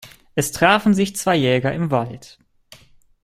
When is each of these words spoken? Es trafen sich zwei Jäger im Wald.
Es 0.33 0.51
trafen 0.51 0.95
sich 0.95 1.15
zwei 1.15 1.35
Jäger 1.35 1.71
im 1.75 1.91
Wald. 1.91 2.39